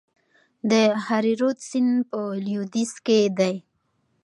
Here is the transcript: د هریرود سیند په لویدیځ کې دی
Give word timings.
د 0.71 0.71
هریرود 1.05 1.57
سیند 1.69 1.93
په 2.09 2.19
لویدیځ 2.45 2.91
کې 3.05 3.19
دی 3.37 3.55